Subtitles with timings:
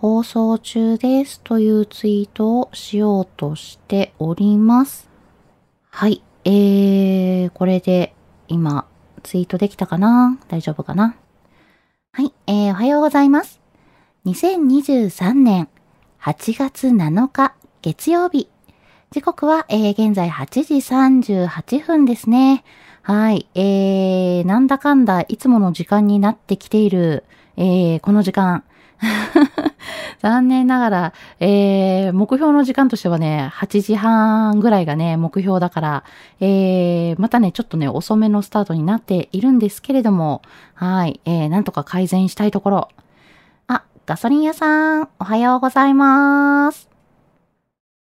[0.00, 5.10] 放送中ですというツイートをしようとしております。
[5.90, 6.22] はい。
[6.46, 8.14] えー、これで
[8.48, 8.86] 今
[9.22, 10.38] ツイートできたかな？
[10.48, 11.16] 大丈夫かな？
[12.12, 12.32] はい。
[12.46, 13.60] えー、おはようございます。
[14.24, 15.68] 2023年
[16.22, 18.48] 8月7日月曜日。
[19.10, 22.64] 時刻は、えー、現在8時38分ですね。
[23.02, 23.50] はい。
[23.54, 27.24] えー、なんだかんだいつもの時間になってきている、
[27.58, 28.64] えー、この時間。
[30.20, 36.04] 残念ながら、えー、目標の時間としてはね、8時半ぐらいがね、目標だから、
[36.40, 40.42] えー、またね、ちょっとね、遅めのスタートになっているんですけれども、
[40.74, 42.88] はい、えー、なんとか改善したいところ。
[43.66, 46.90] あ、ガソリン屋さん、おはようございます。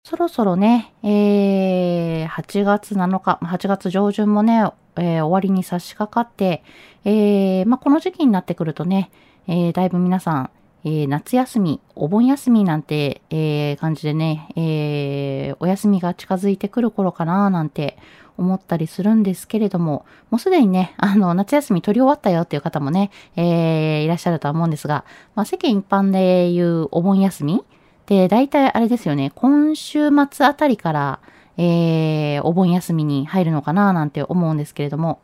[0.04, 6.64] そろそろね、えー、8月7日、8月上旬もね、えー、終わりに差し掛かって、
[7.04, 9.10] えー、まあ、この時期になってくるとね、
[9.48, 10.50] えー、だいぶ皆さん、
[10.86, 17.98] えー、夏休み、お盆休みなんて、えー、感じでね、えー、お休みが近づいてくる頃かななんて
[18.38, 27.64] 思ったりするんですけれども、もうすでにね、あの、夏休み取り終わったよっていう方もね、えー、いらっしゃるとは思うんですが、まあ、世間一般でいうお盆休み
[28.06, 31.20] で、大体あれですよね、今週末あたりから、
[31.58, 35.20] えー、お盆休みに入るのかななんて思うんですけれども、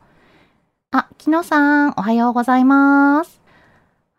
[0.90, 3.40] あ、木野さん、おはようございます。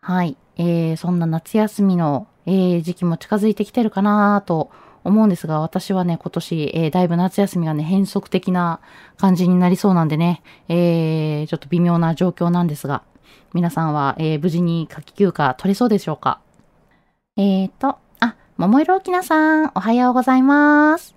[0.00, 0.38] はい。
[0.56, 4.70] えー、そんな夏休みの、えー、時期も近づいてきてるかなと
[5.02, 8.80] 思うんですが、私はね、今年、えー、だいぶ夏休みがね、変則的な
[9.16, 13.02] 感じになりそうなんでね、えー、ちょっと微妙な状況なんですが、
[13.52, 16.40] 皆さんは、えー、無事に夏季休暇取れそうでしょうか？
[17.36, 21.14] えーと、あ、桃色きなさん、おはようございます。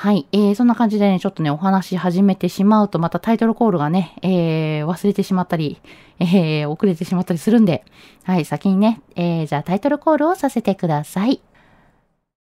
[0.00, 0.28] はい。
[0.30, 5.82] えー、そんな感じでね、ちょっとね、お話し始めてしまうと、またタイトルコールがね、えー、忘れてしまったり、
[6.20, 7.84] えー、遅れてしまったりするんで、
[8.22, 11.40] はい、先にね、えー、じゃあタイトルコールをさせてください。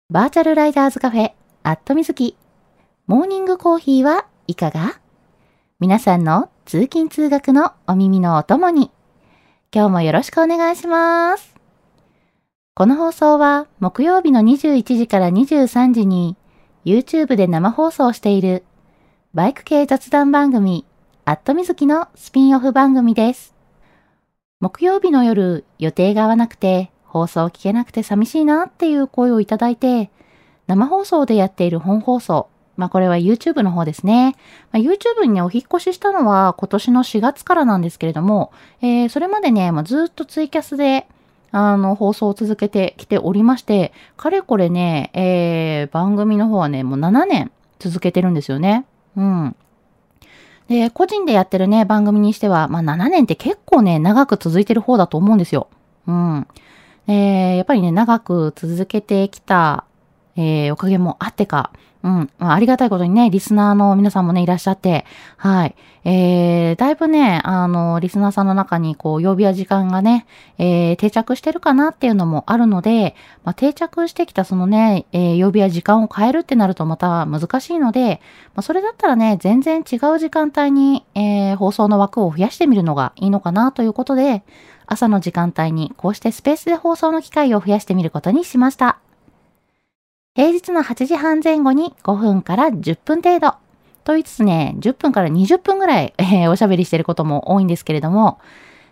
[0.10, 2.36] バーチャルライダーズカフェ、アットみずき。
[3.06, 5.00] モーニングコーヒーはいかが？
[5.80, 8.90] 皆さんの通勤通学のお耳のお供に、
[9.72, 11.54] 今日もよろしくお願いします。
[12.74, 16.36] この放送は木曜日の21時から23時に
[16.86, 18.64] YouTube で生放送している
[19.34, 20.86] バイク系雑談番組
[21.24, 23.56] アットみずきのスピンオフ番組です。
[24.60, 30.12] 木曜日の夜予定が合わなくて放送聞けなくて寂しいなっていう声をいただいて
[30.68, 34.36] 生放送でやっている本放送まあこれは YouTube の方ですね。
[34.74, 38.52] まあ、YouTube にね、お引越ししたのは今年の4月からなんですけれども、
[38.82, 41.08] えー、それまでね、まあ、ずっとツイキャスで
[41.56, 48.86] あの、放送を続けてきておりまして、かれこれね、えー、番組の方はね、もう7年続けてるんですよね。
[49.16, 49.56] うん。
[50.68, 55.68] で、個人でやってるね、番組にしては、まあ7年って結構ね、長く続いてる方だと思うんですよ。
[56.08, 56.48] うん。
[57.08, 59.86] えー、やっぱりね、長く続けてきた、
[60.36, 61.72] えー、おかげもあってか、
[62.04, 62.30] うん。
[62.38, 65.06] まあ、ありがたいことにね、リスナーの皆さんもね、いらっしゃって、
[65.38, 65.76] はい。
[66.04, 70.26] えー、だいぶね、あの、リスナーさんの中に、こう、曜日や時間がね、
[70.58, 73.16] えー、定着してるかなっていうのもあるので、
[73.46, 78.20] まあ、定着してきたそのね、えー、曜日や時間を変えるってなるとまた難しいので、
[78.54, 84.44] まあ、それだったらね、全然違う時間帯に、えー、放送の枠を増やしてみるのがいいのかなということで、
[84.88, 89.00] 朝の時間帯にこうしてスペースで放送の機会を増やしてみることにしました。
[90.36, 93.52] 平日の8時半前後に5分から10分程度。
[94.04, 98.40] と言いつつね、10分から20分ぐらい、えー、 おしゃべりしてることも多いんですけれども、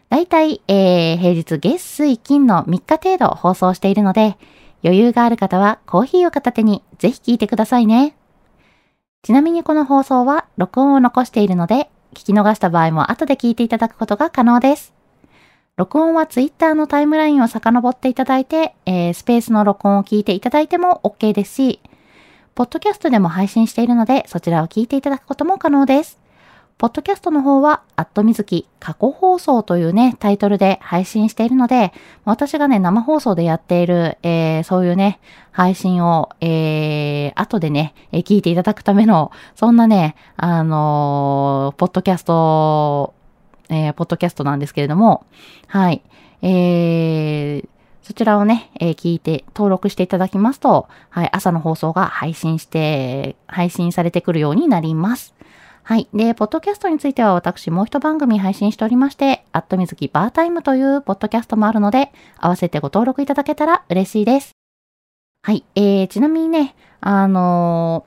[0.10, 4.38] だいたい、えー、平日月水金の3日程度放送しているので、
[4.84, 8.16] 余裕がある方はコーヒーを片手にぜひ聞いてくださいね。
[9.24, 15.01] ちなみにこの放送は録音を残しているので、聞き逃した場合も後で聞いていただくことが可能です。
[15.78, 21.80] 録音は Twitter のタイムラインを遡っていただいて、えー、スペースの録音を聞いていただいても OK ですし、
[22.56, 26.20] ポッドキャストでも配信しているので、そちらを聞いていただくことも可能です。
[26.78, 31.94] ポッドキャストの方は、アットみずき過去放送というね、タイトルで配信しているので、
[32.26, 35.20] 私がね、生放送でやっている、えー、そういうね、
[35.52, 43.14] 配信を、えー、後でね、えー、聞いていただくための、そんなね、あのー、ポッドキャスト、
[43.72, 45.26] えー、ポッドキャストなんですけれども、
[45.68, 46.04] はい。
[46.44, 47.68] えー、
[48.04, 55.34] そちらをね、えー、聞いて登録していただきますと、はい、朝の放送が配信して、配信されてくるようになります。
[55.84, 56.08] はい。
[56.14, 64.52] で、ポッドキャストについては私もう一番組配信しておりまして、アットみずきバータイムというポッドキャストもあるので、合わせてご登録いただけたら嬉しいです。
[65.44, 65.64] はい。
[65.76, 68.06] えー、ちなみにね、あの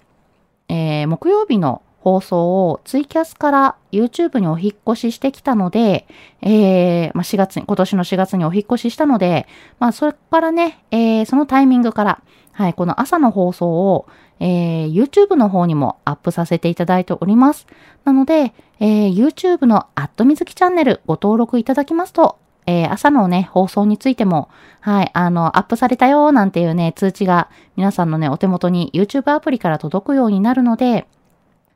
[0.69, 6.07] ー、えー、木曜日の放送をツイキャスから YouTube にお引越ししてきたので、
[6.43, 9.49] えー、まあ、4月に、今年の4月にお引越ししたので、
[9.79, 12.23] まあ、それからね、えー、そのタイミングから、
[12.53, 14.07] はい、この朝の放送を、
[14.39, 17.67] えー、YouTube の方にもアップさせていただいております。
[18.05, 22.37] なので、えー、YouTube のアットみずきチャンネルご登録いただきますと、
[22.67, 31.07] えー、朝のね、放送についても、はい、あの、アップされたよなんていうね、通知が皆さんのね、お手元に YouTube アプリから届くようになるので、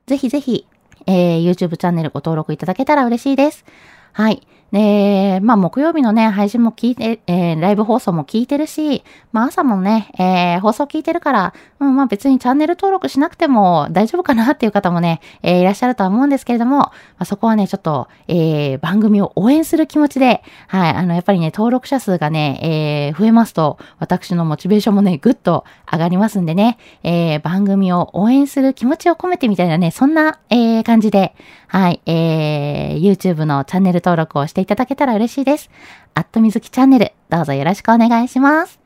[0.08, 0.66] ぜひぜひ、
[1.06, 3.66] えー、YouTube チャンネルご登録いただけたら嬉しいです。
[4.12, 4.48] はい。
[4.73, 31.35] で、まあ、木曜日のね、配信も聞いて、えー、ライブ放送も聞いてるし、まあ、朝もね、えー、放送聞いてるから、うん、まあ、別にチャンネル登録しなくても大丈夫かなっていう方もね、えー、いらっしゃるとは思うんですけれども、まあ、そこはね、ちょっと、えー、番組を応援する気持ちで、はい、あの、やっぱりね、登録者数がね、えー、増えますと、私のモチベーションもね、ぐっと上がりますんでね、えー、番組を応援する気持ちを込めてみたいなね、そんな、えー、感じで、
[31.69, 35.70] はい、えー、YouTube のチャンネル登録をしていただけたら嬉しいです。
[36.15, 38.81] アットみずきチャンネル、どうぞよろしくお願いします。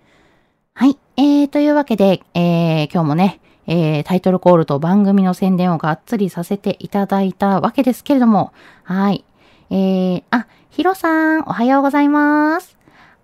[0.74, 8.52] はい、えー、というわけで、えー、今日もね、えー、タイトルコールと番組の宣伝をがっつりさせていただいたわけですけれども、
[8.82, 9.24] はい。
[9.70, 12.76] えー、あ、ヒロさん、おはようございます。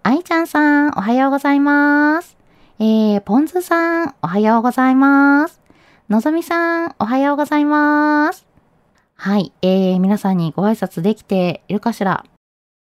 [0.04, 2.36] アイちゃんさん、おはようございます。
[2.78, 5.60] えー、ポンズさん、おはようございます。
[6.08, 8.47] のぞみさん、おはようございます。
[9.20, 9.52] はい。
[9.62, 12.24] えー、皆さんにご挨拶できているかしら？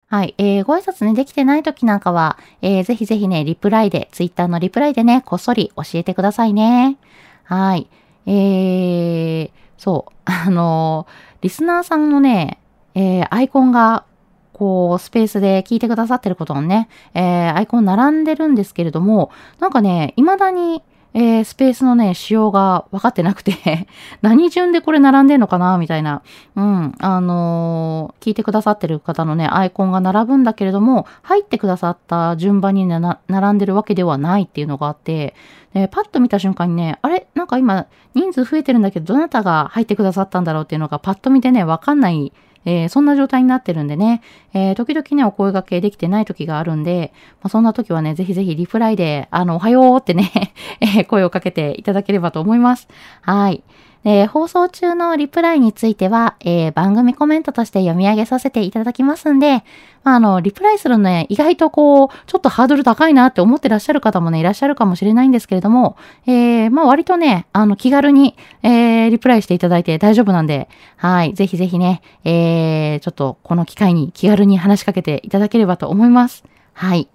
[0.07, 0.35] はい。
[0.37, 6.97] えー、ご挨拶ね、できてない時なんかは、えー、ぜひぜひね、リプライで、ツイッターのリプライでね、こっそり教えてくださいね。
[7.43, 7.89] はい。
[8.25, 10.13] えー、そう。
[10.23, 12.57] あのー、リスナーさんのね、
[12.95, 14.05] えー、アイコンが、
[14.53, 19.29] こう、スペースで聞いてくださってることのね、えー、アイコン並んでるんですけれども、
[19.59, 20.83] なんかね、未だに、
[21.15, 23.87] えー、スペースのね、仕様が分かってなくて
[24.21, 26.21] 何順でこれ並んでんのかなみたいな。
[26.55, 26.95] うん。
[26.99, 35.35] あのー、聞いてくださってる方のね、アイコンが並ぶんだけれども、入ってくださった順番に、ね、並んでるわけではないっていうのがあって、
[35.73, 37.27] でパッと見た瞬間にね、あれ？
[37.35, 42.31] なんか今、人数増えてるんだけど、どなたが入ってくださったんだろうっていうのがパッと見てね、わかんない
[42.65, 44.21] えー、そんな状態になってるんでね、
[44.53, 50.31] えー、時々ね、お声掛けできてない時があるんで、まあ、そんな時はね、ぜひぜひリプライで、あの、おはようってね
[50.79, 52.87] え声をかけていただければと思います。
[53.21, 53.63] はい。
[54.03, 59.63] で、放送中のリプライについては、えー、番組コメントとして読み上げさせていただきますんで、
[60.03, 65.95] まあ、あの、リプライするのね、意外とこう、ちょっとハードル高いなって思ってらっしゃる方もね、いらっしゃるかもしれないんですけれども、
[66.27, 70.67] えー、まあ、割とね、あの、気軽に、えー、リプライしていただいて大丈夫なんで、
[70.97, 76.43] はい、ぜひぜひね、えー、ちょっとこの機会に気軽に話しかけていただければと思います。
[76.73, 77.07] はい。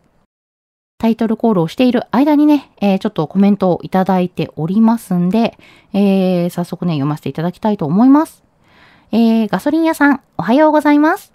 [0.98, 5.56] タイトルコールをしている間にね、えー、ちょっとコメントをいただいておりますんで、
[5.92, 8.42] えー、早速ね、読ませていただきたいと思います。
[9.12, 11.32] えー、ガソリン屋さん、おはようございます。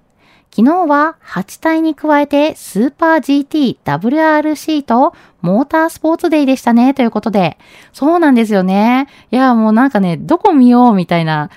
[0.52, 6.94] 昨日は8体に加えてスーパー GT WRC とモータースポーツデーでしたね。
[6.94, 7.58] ということで。
[7.94, 9.08] そうなんですよね。
[9.32, 11.50] いや、もうなんかね、どこ見ようみたいな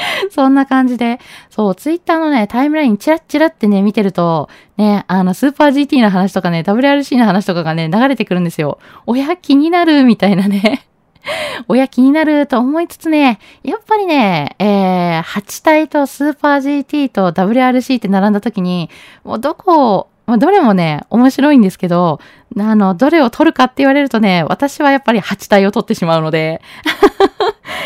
[0.30, 8.78] そんな感じで、そう、ツイッターのね、タイムラインチラッチラってね、見てると、ね、あの、スーパー GT の話とかね、WRC の話とかがね、流れてくるんですよ。
[9.06, 10.86] 親気になるみたいなね。
[11.68, 18.88] 親気になると思いつつね、やっぱりね、えー、8体とスーパー GT と WRC って並んだ時に、
[19.24, 22.20] もうどこをまあ、どれもね、面白いんですけど、
[22.58, 26.60] あの、どれを取るかって言われるとね、私はやっぱり8体を取ってしまうので、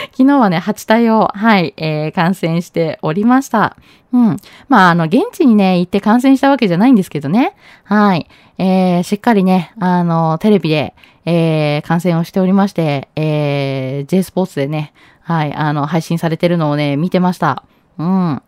[0.13, 3.77] 昨日はね、8体を、はい、えー、観戦しておりました。
[4.13, 4.37] うん。
[4.69, 7.55] まあ、あの、現地にね、行って観戦したわけじゃないんですけどね。
[7.85, 8.29] はい。
[8.59, 10.95] えー、しっかりね、あの、テレビで、
[11.25, 17.65] えー、観戦をしておりまして、えー、J スポーツでね、はい、あの、配信されてるのをね、見てました。
[17.99, 18.43] うん。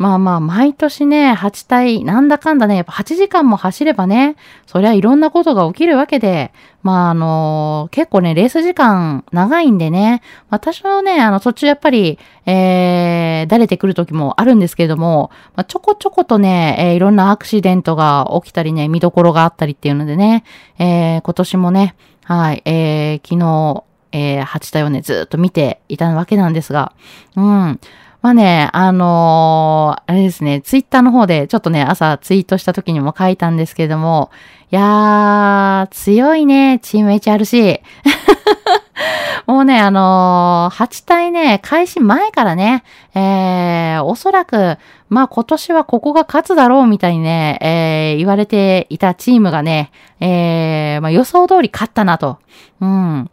[0.00, 20.44] まあまあ、毎年ね、8体、なんだかんだね、やっぱ8時間も走ればね、そりゃいろんなことが起きるわけで、まああの結構ね、レース時間長いんでね、私はね、あの途中やっぱり、えー、だれてくる時もあるんですけれども、まあ、ちょこちょことね、えー、いろんなアクシデントが起きたりね、見どころがあったりっていうのでね、
[20.78, 26.94] えー、今年もね、はい、えー、昨日、えー、8体をね、ずっと見ていたわけなんですが、
[27.36, 27.80] うん。
[28.22, 34.30] まあね、あのー、あれですね、ツイッターの方でちょっとね、朝ツイートした時にも書いたんですけれども、
[34.70, 37.80] いやー、強いね、チーム HRC。
[39.46, 42.84] もうね、あのー、8体ね、開始前からね、
[43.14, 44.76] えー、おそらく、
[45.08, 52.38] まあ今年はここが勝つだろうみたいにね、えー、言われていたチームがね、えー、まあ予想通り勝ったなと。
[52.80, 53.30] うん。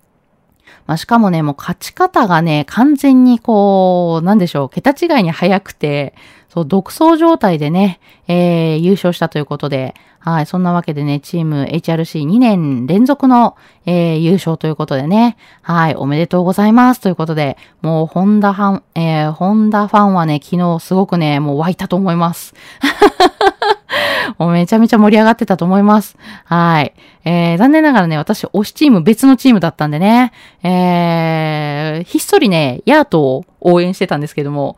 [0.88, 6.16] まあ、しかもね、もう勝ち方がね、完全にこう、なんでしょう、桁違いに早くて、
[6.50, 22.56] そう、独走状態でね、えー、優勝したということで、はい、そんなわけでね、チーム HRC2 年連続の、えー、優勝ということでね、はい、おめでとうございますということで、もう、ホンダファン、えー、ホンダファンはね、昨日すごくね、もう湧いたと思います。
[24.38, 26.18] もうめちゃめちゃ盛り上がってたと思います。
[26.46, 26.94] はい。
[27.26, 30.32] えー、残念ながらね、私、推しチーム別のチームだったんでね、
[30.64, 34.78] えー、ひっそりね、ヤートを応援してたんですけども、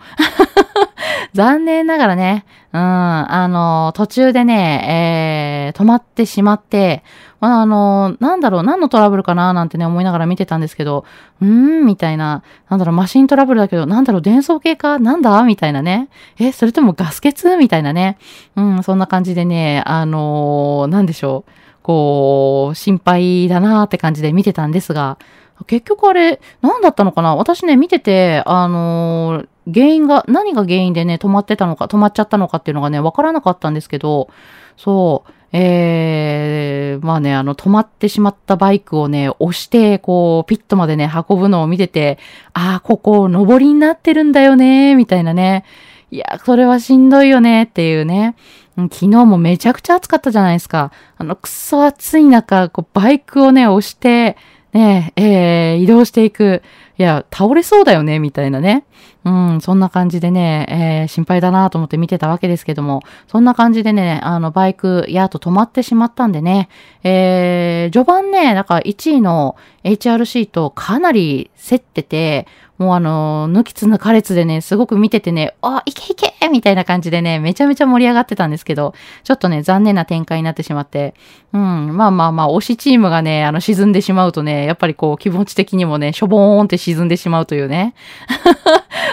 [1.33, 7.03] 残念ながらね、うん、あの、途中でね、えー、止まってしまって、
[7.39, 11.05] まあ、あの、なんだろう、何のトラブルかななんてね、思いながら見てたんですけど、
[11.41, 15.41] うーん、みたいな、なんだろう、マシントラブルだけど、なんだろう、伝送系かなんだ？
[15.43, 16.09] みたいなね。
[16.38, 17.57] え、それともガス欠？
[17.57, 18.17] みたいなね。
[18.55, 21.51] うん、そんな感じでね、あの、なんでしょう。
[21.81, 25.17] こう、心配だなーって感じで見てたんですが、
[25.65, 27.36] 結局あれ、何だったのかな？
[27.36, 34.29] 私ね、見てて、あのー、原因が、何が原因でね、止まってたのか、止まっちゃったのかっていうのがね、わからなかったんですけど、
[34.77, 42.19] そう、えー、まあね、あの、止まってしまったバイクをね、押して、こう、ピットまでね、運ぶのを見てて、
[42.53, 45.65] ああ、ここ、上りになってるんだよね、みたいなね。
[46.11, 48.35] いや、それはしんどいよね、っていうね。
[48.75, 50.91] 昨日もめちゃくちゃ暑かったじゃないですか。
[51.17, 54.38] あの、くそ暑い中、こう、バイクをね、押して、
[54.73, 56.61] ね、ええー、移動していく。
[56.97, 58.85] いや、倒れそうだよね、みたいなね。
[59.25, 66.69] うん、そんな感じでね、えー、心配だなと思って見てたわけですけども、そんな感じでね、あの、バイク、やっと止まってしまったんでね、
[67.03, 72.47] えー、序盤ね、なんから1位の HRC とかなり競ってて、
[72.79, 78.93] もうあの、抜きつ抜かれつでね、すごく見ててね、あ、いけいけみたいな感じでね、めちゃめちゃ盛り上がってたんですけど、
[79.25, 81.13] ちょっとね、残念な展開になってしまって、
[81.51, 87.95] うん、まあまあまあ、推しチームがね、あの、沈んでしまうとね、やっぱりこう、気持ち的にもね、しょぼーんって沈んでしまうというね。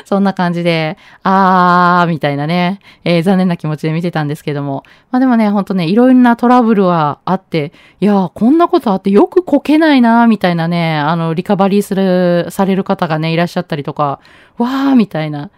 [0.07, 4.85] そんな感じで、あー、みたいなね、えー、残念な気持ちで見てたんですけども。
[5.11, 14.21] まあでもね、ほんとね、いろいろなトラブルはあって、いやーこんなことあってよくこけないな、みたいなね、あの、リカバリーする、される方がね、いらっしゃったりとか、
[14.59, 15.51] わー、みたいな。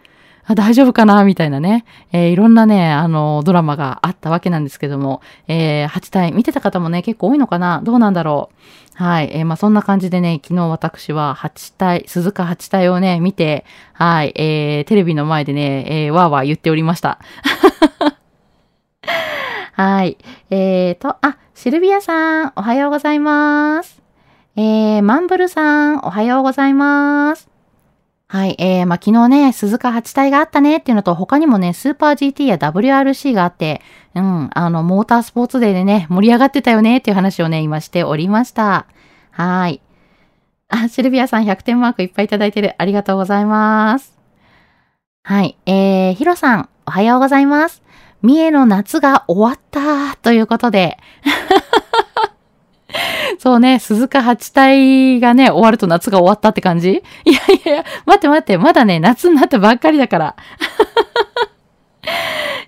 [0.54, 1.24] 大丈夫かな？
[1.24, 7.80] みたいなね、えー、いろんなね、あの、ドラマがあったわけなんですけども、えー、8体見てた方もね、結構多いのかな？
[7.84, 8.50] どうなんだろ
[8.98, 9.02] う？
[9.02, 9.30] はい。
[9.32, 17.18] えー、まあ、そんな感じでね、昨日私は8体、鈴鹿8体をね、見て、はい、えー、テレビの前でね、えー、わーわー言っておりました。
[19.74, 20.18] はい。
[20.50, 24.02] えーと、あ、シルビアさん、おはようございます。
[24.56, 27.48] えー、マンブルさん、おはようございます。
[28.30, 28.56] はい。
[28.58, 33.80] えー、まあ、昨日ね、鈴鹿8体があったねっていうのと、他にもね、スーパー GT や WRC があって、
[34.14, 38.86] うん、あの、モータースポーツデーでね、盛り上がってたよねっていう話をね、今しておりました。
[39.30, 39.80] はい。
[40.68, 42.74] あ、シルビアさん100点マークいっぱいいただいてる。
[42.76, 44.18] ありがとうございます。
[45.22, 45.56] はい。
[45.64, 47.82] えー、ヒロさん、おはようございます。
[48.20, 50.98] 三重の夏が終わったということで。
[53.38, 57.02] そうね、鈴鹿八体がね、終わると夏が終わったって感じ？
[57.24, 60.36] いやいやいや、待って待って、まだね、夏になったばっかりだから。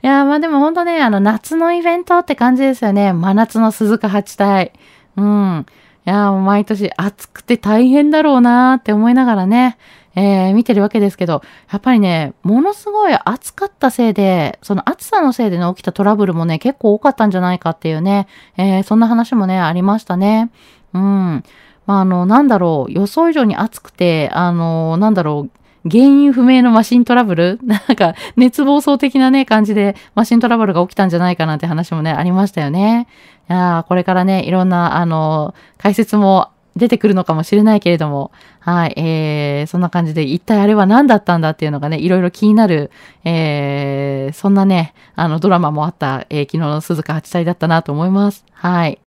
[0.02, 3.12] いやまあでもほんとね、あの、夏のイベントって感じですよね。
[3.12, 4.72] 真夏の鈴鹿八体。
[5.16, 5.66] うん。
[6.06, 9.76] いやもう毎年暑くて大変だろうなーって思いながらね、
[10.16, 18.26] えー、見てるわけですけど、やっぱりね、ものすごい暑かったせいで、その暑さのせいでね、起きたトラブルもね、結構多かったんじゃないかっていうね、
[18.56, 20.50] えー、そんな話もね、ありましたね。
[20.94, 21.44] うん。
[21.86, 27.58] まあ、あの、なんだろう、予想以上に暑くて、あの、なんだろう、原因不明のマシントラブル？
[27.64, 33.06] なんか、熱暴走的なね、感じでマシントラブルが起きたんじゃないかなんて話もね、ありましたよね。
[33.48, 42.90] いやこれからね、いろんな、あの、解説も出てくるのかもしれないけれども、はい、えー、そんな感じで、一体あれは何だったんだっていうのがね、いろいろ気になる、
[43.24, 48.44] えー、そんなね、あの、ドラマもあった、えー、昨日の鈴鹿八体だったなと思います。
[48.52, 49.00] はい。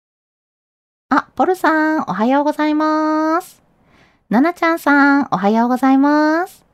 [1.10, 3.62] あ、ポルさん、おはようございます。
[4.30, 6.66] ななちゃんさん、おはようございます。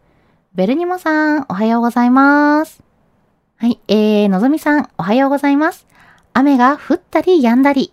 [0.53, 2.83] ベルニモさん、おはようございます。
[3.57, 5.87] はい、えー、のぞみさん、おはようございます。
[6.33, 7.91] 雨が降ったり止んだり。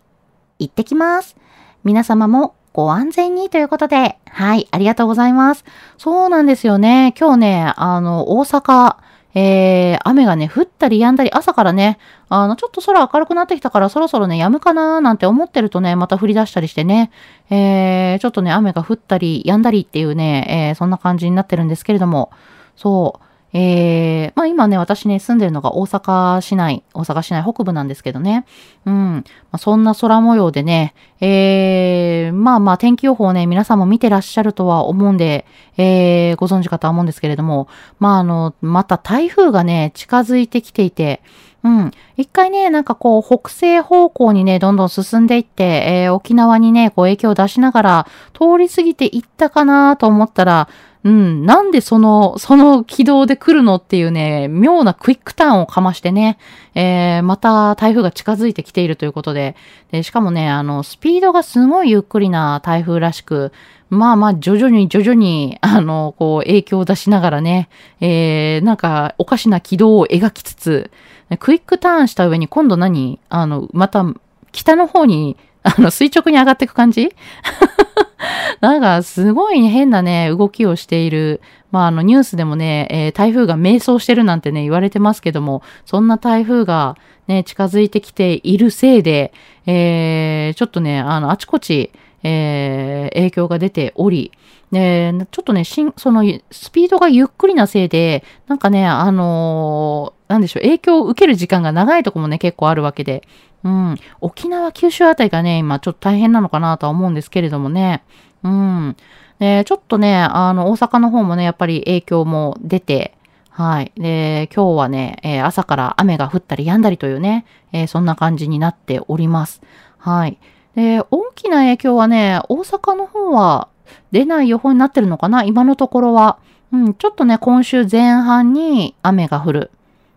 [0.59, 1.37] 行ってきます。
[1.83, 5.65] 皆様もご安全にということで、はい、ありがとうございます。
[5.97, 7.15] そうなんですよね。
[7.17, 8.97] 今日ね、あの、大阪、
[9.37, 17.13] えー、雨がね、降ったり止んだり、朝からね、あの、ちょっと空明るくなってきたから、そろそろね、止むかなーなんて思ってるとね、また降り出したりしてね、
[17.49, 22.33] えー、ちょっとね、雨が降ったり止んだりっていうね、えー、そんな感じになってるんですけれども、
[22.75, 23.25] そう、
[23.57, 28.47] えー、まあ今ね、私ね、住んでるのが大阪市内、大阪市内北部なんですけどね。
[28.85, 28.95] うん。
[28.95, 35.47] まあ、そんな空模様でね、えー、まあまあ天気予報ね、皆さんも見てらっしゃるとは思うんで、
[35.77, 37.69] えー、ご存知かとは思うんですけれども、
[38.01, 41.23] まああの、また台風がね、近づいてきていて、
[41.63, 41.93] うん。
[42.17, 45.65] 一回ね、なんかこう、北西方向にね、どんどん進んでいって、
[46.05, 50.69] えー、沖縄にね、こう影響を出しながら、通り過ぎていったかなと思ったら、
[51.05, 56.39] うん、なんでその、その軌道で来るのっていうね、妙なクイックターンをかましてね、
[56.75, 59.55] えー、また台風が近づいてきているということで、
[59.93, 63.53] で、しかもね、あの、スピードがすごいゆっくりな台風らしく、
[63.91, 67.69] まあまあ、徐々に徐々に、あの、こう、影響を出しながらね、
[68.01, 70.91] えー、なんか、おかしな軌道を描きつつ、
[71.39, 73.21] クイックターンした上に今度何？
[73.29, 74.07] あの、また、
[74.53, 77.11] 北の方に、あの、垂直に上がっていく感じ？
[78.61, 81.41] なんか、すごい、変なね、動きをしている。
[81.73, 89.33] まあ、あの、ニュースでもね、えー、台風が迷走してるなんてね、言われてますけども、そんな台風がね、近づいてきているせいで、
[89.67, 91.91] えー、ちょっとね、あの、あちこち、
[92.23, 94.33] えー、影響が出ており、
[94.75, 103.23] で、ちょっとね、しん、その、スピードがゆっくりなせいで、なんかね、あのー、なんでしょう、影響を受ける時間が長いとこもね、結構あるわけで、
[103.63, 103.97] うん。
[104.21, 108.03] 沖縄、九州あたりがね、今ちょっと大変なのかなとは思うんですけれどもね。
[108.43, 108.97] うん。
[109.39, 113.15] で、ちょっとね、あの、大阪の方もね、やっぱり影響も出て、
[113.49, 113.93] はい。
[113.97, 119.63] で、今日はね、えー、朝から雨が降ったり止んだりというね、えー、そんな感じになっております。
[119.99, 120.39] はい。
[120.75, 123.69] で、大きな影響はね、大阪の方は
[124.13, 125.45] 出ない予報になってるのかな？
[125.45, 126.39] 今のところは。
[126.73, 129.71] うん、ちょっとね、今週前半に雨が降る。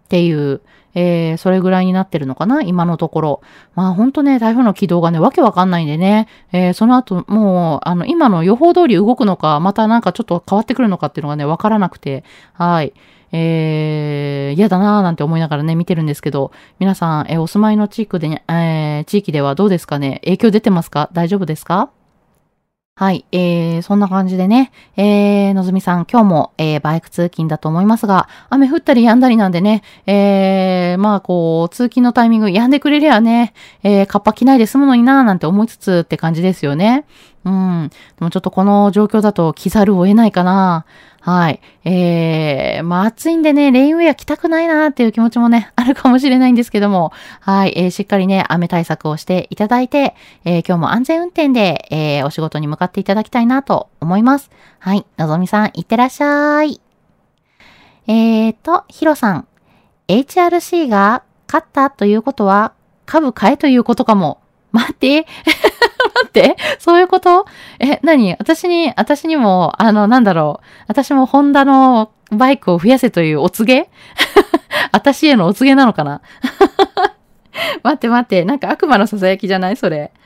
[0.06, 0.62] っていう、
[0.96, 2.62] えー、それぐらいになってるのかな？
[2.62, 3.42] 今のところ。
[3.76, 12.94] まあほんとね、台風の軌道がね、わけわかんないんでね、えー、その後、もう、あの、今の予報通り動くのか、またなんかちょっと変わってくるのかっていうのがね、わからなくて、はい。
[13.34, 20.22] えー、嫌だなーなんて思いながらね、見てるんですけど、皆さん、えー、お住まいの地域で、えー、地域ではどうですかね？
[20.24, 21.10] 影響出てますか？
[21.12, 21.90] 大丈夫ですか？
[23.00, 23.26] はい。
[23.32, 37.06] えー、そんな感じでね、えー、のずみさん、今日も、えー、バイク通勤だと思いますが、雨降ったり止んだりなんでね、えー、まあ、こう、通勤のタイミング止んでくれりゃね、えー、カッパ着ないで済むのになーなんて思いつつって感じですよね。
[37.46, 37.90] うん。
[37.90, 40.88] でもちょっとこの状況だと着ざるを得ないかな。
[41.28, 41.60] はい。
[41.84, 47.12] えー、まあ暑いんでね、レインウェア着たくないなーっていう気持ちもね、 あるかもしれないんですけども、
[47.42, 47.74] はい。
[47.76, 54.50] えー、しっかりね、雨対策をしていただいて、えー、今日も安全運転で、えー、お仕事に向かっていただきたいなと思います。
[54.80, 55.06] はい。
[55.18, 56.80] のぞみさん、いってらっしゃい。
[58.08, 59.48] えーと、ヒロさん。
[60.08, 62.72] HRC が勝ったということは、
[63.06, 64.40] 株買えということかも。
[64.72, 65.26] 待って。
[66.16, 66.56] 待って。
[66.80, 67.46] そういうこと？
[67.80, 68.36] え、何？
[68.40, 70.66] 私に、私にも、あの、なんだろう。
[70.88, 73.90] 私もホンダのバイクを増やせというお告げ？
[74.92, 76.22] 私へのお告げなのかな？
[77.84, 78.46] 待って待って。
[78.46, 79.78] なんか悪魔のささやきじゃない？
[79.78, 80.12] それ。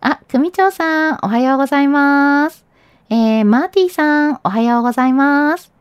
[0.00, 2.64] あ、組長さん、おはようございます。
[3.10, 5.72] えー、マーティーさん、おはようございます。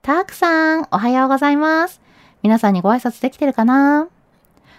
[0.00, 2.00] タークさん、おはようございます。
[2.42, 4.08] 皆さんにご挨拶できてるかな？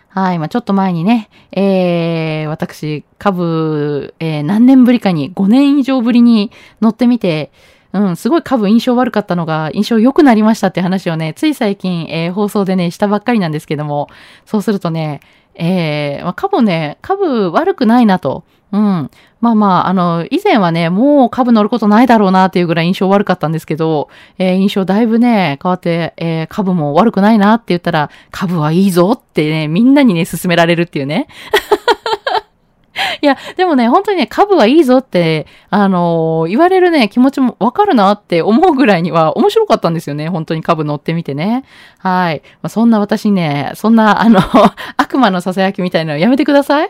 [0.10, 0.40] はい。
[0.40, 7.52] まあ、ちょっと前にね、えー、私、株、えー、何年ぶりかに、5年以上ぶりに乗ってみて、
[7.94, 14.10] うん、すごい株印象悪かったのが印象良くなりましたって話をね、つい最近、えー、放送でね、したばっかりなんですけども、
[14.46, 15.22] そうするとね、
[15.56, 18.44] えー、まあ、株ね、株悪くないなと。
[18.72, 19.10] うん。
[19.42, 31.28] まあまあ、あの、以前はね、もう株乗ることないだろうなっていうぐらい印象悪かったんですけど、えー、印象だいぶね、変わって、えー、株も悪くないなって言ったら、株はいいぞってね、みんなにね、勧められるっていうね。
[33.22, 40.30] いや、でもね、本当にね、株はいいぞって、あのー、言われるね、気持ちもわかるなって思うぐらいには面白かったんですよね。
[40.30, 41.64] 本当に株乗ってみてね。
[41.98, 42.42] はい。
[42.62, 44.40] まあ、そんな私ね、そんな、あの、
[44.98, 46.90] 悪魔の囁きみたいなのやめてください。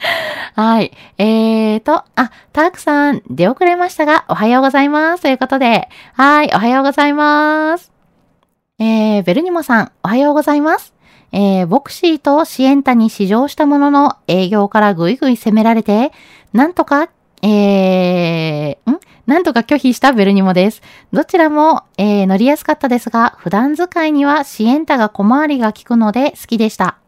[0.56, 0.92] はい。
[1.18, 5.22] えーと、あ、たくさん出遅れましたが、おはようございます。
[5.22, 7.92] ということで、はい、おはようございます。
[8.78, 10.94] えー、ベルニモさん、おはようございます。
[11.32, 16.12] えー、ボクシーとシエンタに試乗したものの営業からぐいぐい攻められて、
[16.52, 17.08] なんとか、
[17.42, 19.00] えー、ん？
[19.26, 20.82] なんとか拒否したベルニモです。
[21.12, 26.98] どちらも、えー、乗りやすかったですが、普段使いにはシエンタが小回りが効くので好きでした。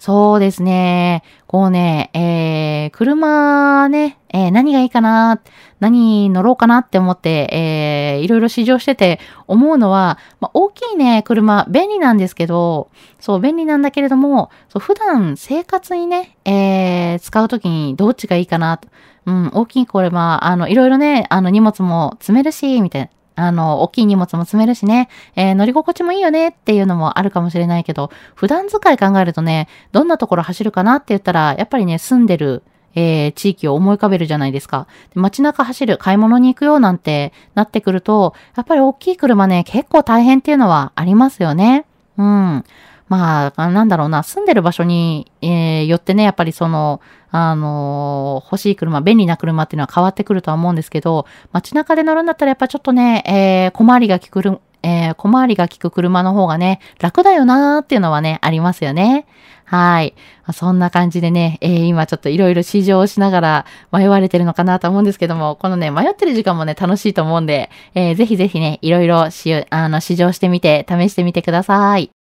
[0.00, 1.22] そうですね。
[1.46, 5.42] こうね、えー、車ね、えー、何がいいかな、
[5.78, 18.80] 何乗ろうかなって思って、えー、いろいろ試乗してて思うのは、まあ、大きいね、車、便利なんですけど、そう、便利なんだけれども、そう普段生活にね、えー、使うときにどっちがいいかな、
[19.26, 23.19] うん、大きい車、あの、いろいろね、あの、荷物も積めるし、みたいな。
[23.36, 32.62] あの、大きい荷物も積めるしね、えー、乗り心地もいいよねっていうのもあるかもしれないけど、普段使い考えるとね、どんなところ走るかなって言ったら、やっぱりね、住んでる、
[32.94, 34.86] えー、地域を思い浮かべるじゃないですか。
[35.14, 41.86] 街中走る、買い物に行くよなんてなってくると、やっぱり大きい車ね、結構大変っていうのはありますよね。
[42.18, 42.64] うん。
[43.10, 47.00] まあ、なんだろうな、住んでる場所に、えー、よってね、やっぱりその、
[47.32, 59.26] あのー、欲しい車、便利な車っていうのは変わってくるとは思うんですけど、街中で乗るんだったらやっぱちょっとね、えー、小回りが利く、えー、小回りが利く車の方がね、楽だよなーっていうのはね、ありますよね。
[59.64, 60.14] はい。
[60.52, 72.12] そんな感じでね、えー、今ちょっといろいろ試乗しながら迷われてるのかなと思うんですけども、このね、迷ってる時間もね、楽しいと思うんで、えー、ぜひぜひね、いろいろし、あの、試乗してみて、試してみてください。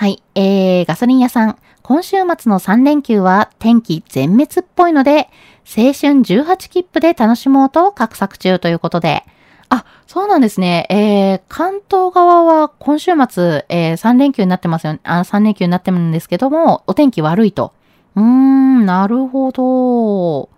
[0.00, 0.22] はい。
[0.34, 1.58] えー、ガソリン屋さん。
[1.82, 5.28] 今週末の3連休は天気全滅っぽいので、
[5.66, 9.24] 青春18切符で楽しもうと画策中ということで。
[9.68, 10.86] あ、そうなんですね。
[10.88, 15.00] えー、関東側は今週末、えー、3連休になってますよね。
[15.04, 17.74] あ、3連休になってるんですけども、お天気悪いと。
[18.16, 20.48] うーん、なるほど。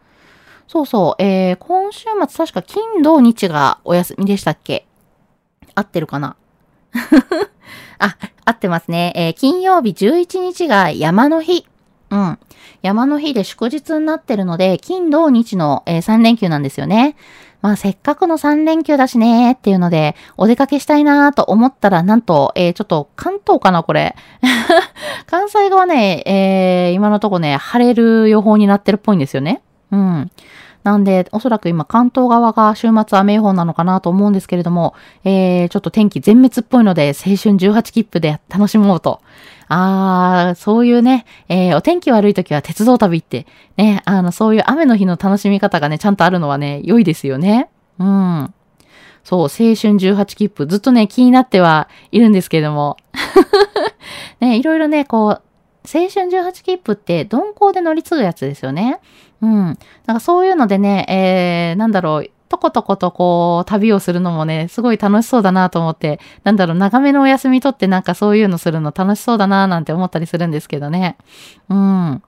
[0.68, 1.20] そうそう。
[1.20, 4.86] えー、今週末確か金土日がお休みでしたっけ？
[5.74, 6.36] 合ってるかな？
[7.98, 9.12] あ、合ってますね。
[9.16, 11.66] えー、金曜日11日が山の日。
[12.10, 12.38] うん。
[12.82, 17.16] 山の日で祝日になってるので、金土日の、えー、3連休なんですよね。
[17.62, 24.16] まあせっかくの3連休だしねーっていうので、お出かけしたいなーと思ったら、なんと、えー、ちょっと関東かなこれ。
[25.26, 29.62] 関西側ね、えー、今のとこね、晴れる予報になってるっぽいんですよね。
[29.92, 30.30] うん。
[30.82, 39.20] なんで、おそらく今関東側が週末雨予報なのかなと思うんですけれども、えー、ちょっと天気全滅っぽいので、青春18切符で 楽しもうと。
[39.68, 47.70] あー、そういうね、えー、お天気悪い時は鉄道旅って、ね、あの、そういう雨の日の楽しみ方がね、ちゃんとあるのはね、良いですよね。
[47.98, 48.54] うん。
[49.24, 52.96] そう、青春18切符、ずっとね、気になってはいるんですけれども。
[54.40, 55.42] ね、いろいろね、こう、
[55.84, 59.00] 青春18切符って鈍行で乗り継ぐやつですよね。
[59.40, 59.50] うん。
[59.56, 59.76] なん
[60.16, 71.16] かそういうのでね、えー、なんだろう、とことことこう、旅をするのもね、すごい楽しそうだなと思って、なんだろう、長めのお休みとってなんかそういうのするの楽しそうだななんて思ったりするんですけどね。
[71.68, 72.22] うん。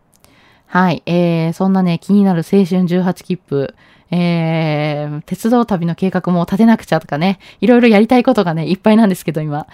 [0.67, 1.03] はい。
[1.07, 3.75] えー、そんなね、気になる青春18切符。
[4.11, 9.67] えー、鉄道旅の計画も立てなくちゃとかね、いろいろやりたいことがね、いっぱいなんですけど、今。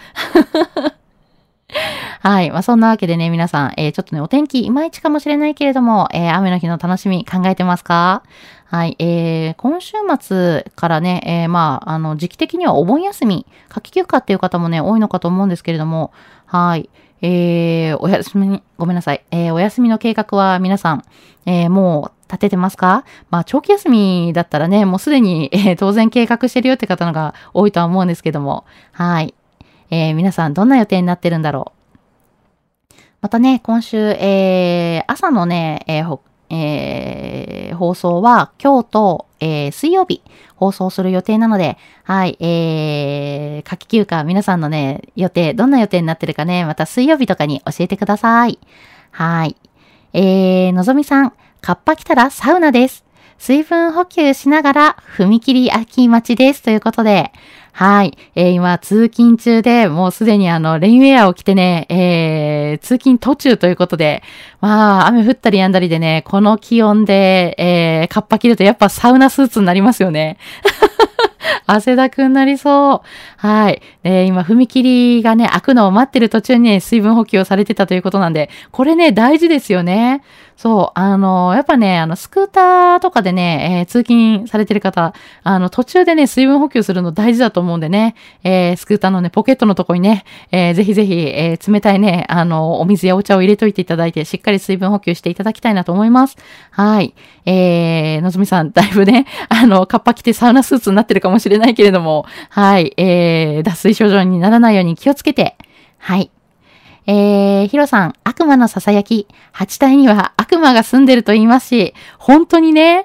[2.21, 2.51] はい。
[2.51, 8.23] まあ、そんなわけでね、皆さん、えー、ちょっとね、お天気いまいちかもしれないけれども、えー、雨の日の楽しみ考えてますか？
[8.67, 8.97] はい。
[8.99, 16.13] えー、今週末からね、えー、まあ、あの、時期的にはお盆休み、夏季休暇っていう方もね、多いのかと思うんですけれども、
[16.47, 16.89] はい。
[17.23, 19.23] えー、お休みに、ごめんなさい。
[19.31, 21.05] えー、お休みの計画は皆さん、
[21.47, 23.05] えー、もう立ててますか？
[23.31, 29.35] まあ、長期休みだったらね、もうすでに、えー、当然計画してるよって方のが多いとは思うんですけども、はい。
[29.91, 31.81] えー、皆さんどんな予定になってるんだろう
[33.21, 36.19] またね、今週、えー、朝のね、えー
[36.51, 40.23] えー、放送は今日と、えー、水曜日
[40.57, 48.59] 放送する予定なので、はい、えー、夏季休暇皆さんのね、予定、どんな予定になってるかね、また水曜日とかに教えてください。
[49.11, 49.57] はい。
[50.13, 53.05] えー、のぞみさん、カッパ来たらサウナです。
[53.39, 57.33] 水分補給しながら踏切秋待ちですということで、
[57.81, 58.19] はい。
[58.35, 64.23] えー、今、通勤中で、もうすでにあの、レインウェアを着てね、えー、通勤途中ということで、
[64.61, 70.37] まあ、雨降ったり止んだりでね、この気温で、えー、カッパ着るとやっぱサウナスーツになりますよね。
[71.67, 73.01] 汗だくになりそう。
[73.37, 73.81] はい。
[74.03, 80.23] で、今、踏切がね、開くのを待ってる途中にね、水分補給をされてたということなんで、これね、大事ですよね。
[80.57, 96.37] そう、あの、やっぱね、あの、スクーターとかでね、えー、通勤されてる方、あの、途中でね、水分補給するの大事だと思う思うんでね、えー、スクーターのね、ポケットのとこにね、えー、ぜひぜひ、えー、冷たいね、あの、お水やお茶を入れといていただいて、しっかり水分補給していただきたいなと思います。
[96.71, 97.15] はい。
[97.47, 105.57] えー、のぞみさん、 だいぶね、あの、カッパ着てサウナスーツになってるかもしれないけれども、はい、えー、脱水症状にならないように気をつけて、
[105.99, 106.31] はい。
[107.07, 113.05] えー、ヒロさん、悪魔の囁き、八体には悪魔が住んでると言いますし、本当にね、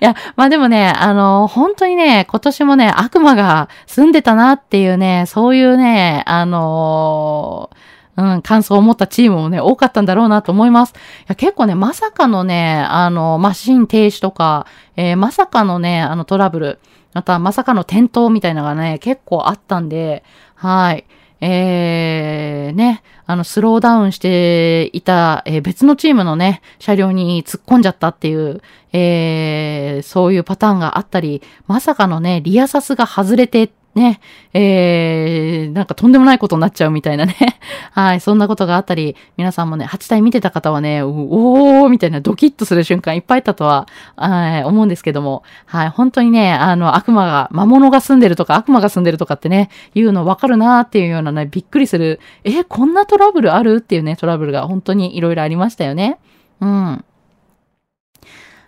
[0.00, 7.70] いや、まあでもね、あの、本当にね、今年もね、悪魔が住んでたなっていうね、そういうね、あの
[8.16, 10.92] うん、感想を持ったチームもね、多かったんだろうなと思います。
[10.92, 10.94] い
[11.28, 16.78] や結構ね、まさかのね、あの、マシン停止とか、えー、まさかのね、あのトラブル、
[17.12, 20.24] またまさかの転倒みたいなのがね、結構あったんで、
[20.56, 21.04] はい。
[21.40, 28.60] えー、ね、あの、スローダウンしていた、えー、別のチームのね、車両に突っ込んじゃったっていう、
[28.92, 34.20] えー、そういうパターンがあったり、まさかのね、リアサスが外れてね、
[34.54, 37.34] えー、なんかとんでもないことになっちゃうみたいなね。
[37.92, 53.76] はい、そんなことがあったり、皆さんもね、8体見てた方はね、おーみたいなドキッとする瞬間いっぱいあったとは、はい思うんですけども、はい、本当にね、あの、悪魔が、魔物が住んでるとか、悪魔が住んでるとかってね、言うのわかるなーっていうようなね、びっくりする、え、こんなトラブルある？
[53.76, 56.18] っていうね、トラブルが本当にいろいろありましたよね。
[56.60, 57.04] うん。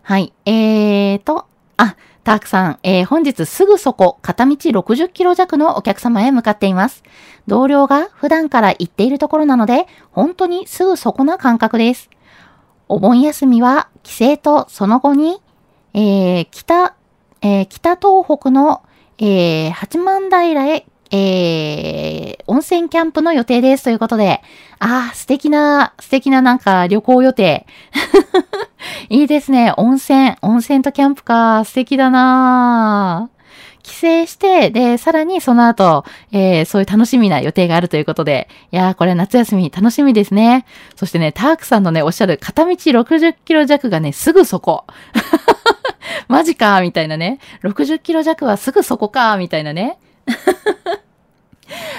[0.03, 7.03] はい、えーと、あ、タークさん、えー、本日すぐそこ、片道60キロ弱のお客様へ向かっています。
[7.47, 12.11] 同僚が普段から行っているところなので、本当にすぐそこな感覚です。
[12.89, 15.41] お盆休みは帰省とその後に、
[15.95, 16.95] えー、北、
[17.41, 18.83] えー、北東北の、
[19.19, 24.43] えー、八幡平へ、えー、温泉キャンプの予定ですということで、
[24.79, 27.67] ああ、素敵な、素敵ななんか旅行予定。
[29.13, 29.75] いいですね。
[29.77, 30.37] 温泉。
[30.41, 31.65] 温泉とキャンプか。
[31.65, 33.29] 素敵だな
[33.83, 40.65] 帰省して、で、さらにその後、えー、そういう楽しみな予定があるということで、いやー、これ夏休み楽しみですね。
[40.95, 44.85] そしてね、タークさんのね、おっしゃる片道60キロ弱がね、すぐそこ。
[46.29, 47.41] マジかみたいなね。
[47.65, 49.99] 60キロ弱はすぐそこかみたいなね。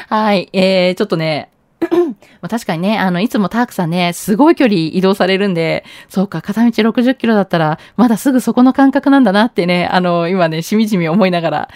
[0.07, 0.49] はい。
[0.53, 1.49] えー、ちょっとね、
[1.81, 11.69] まあ確かにね、あの、いつもタークさんね、すごい距離移動されるんで、そうか、片道60キロだったら、まだすぐそこの感覚なんだなってね、あの、今ね、しみじみ思いながら。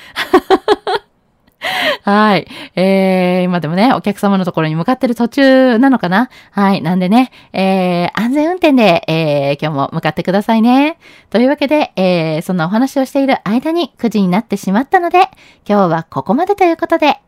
[2.04, 2.48] はい。
[2.76, 6.30] えー、今でもね、お客様のところに向かってる途中なのかな？
[6.52, 6.82] はい。
[6.84, 11.00] なんでね、えー、安全運転で、えー、今日も向かってくださいね。
[11.32, 15.30] というわけで、えー、そんなお話をしている間に9時になってしまったので、
[15.68, 17.20] 今日はここまでということで、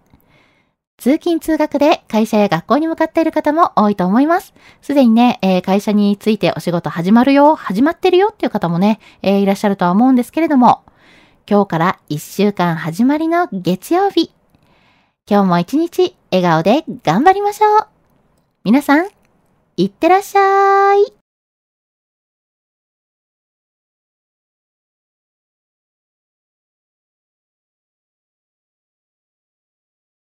[0.97, 4.55] 通勤通学で会社や学校に向かっている方も多いと思います。
[4.81, 10.83] すでにね、えー、会社についてお仕事始まるよ、始まってるよっていう方もね、えー、いらっしゃるとは思うんですけれども、
[11.49, 14.31] 今日から1週間始まりの月曜日。
[15.29, 17.87] 今日も一日笑顔で頑張りましょう。
[18.63, 19.07] 皆さん、
[19.77, 21.16] いってらっしゃい。